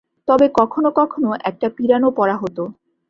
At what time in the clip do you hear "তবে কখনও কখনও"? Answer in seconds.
0.27-1.31